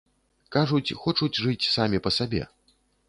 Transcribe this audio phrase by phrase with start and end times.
[0.55, 2.43] Кажуць, хочуць жыць самі па сабе.